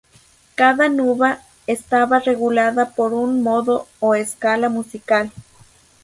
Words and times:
Cada 0.55 0.89
nuba 0.89 1.41
estaba 1.67 2.17
regulada 2.17 2.89
por 2.89 3.13
un 3.13 3.43
modo 3.43 3.87
o 3.99 4.15
escala 4.15 4.67
musical. 4.67 5.31